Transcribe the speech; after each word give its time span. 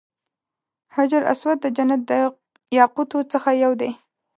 حجر 0.95 1.21
اسود 1.33 1.57
د 1.61 1.65
جنت 1.77 2.01
د 2.09 2.11
یاقوتو 2.77 3.17
څخه 3.31 3.49
یو 3.63 3.71
دی. 3.81 3.91